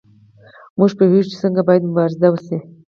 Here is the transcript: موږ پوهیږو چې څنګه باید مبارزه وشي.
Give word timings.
موږ 0.77 0.91
پوهیږو 0.97 1.29
چې 1.31 1.35
څنګه 1.43 1.61
باید 1.67 1.87
مبارزه 1.89 2.27
وشي. 2.29 2.57